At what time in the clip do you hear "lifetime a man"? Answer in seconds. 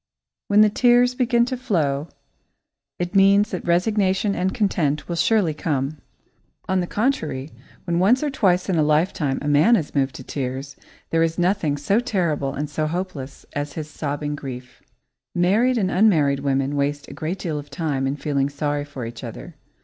8.81-9.75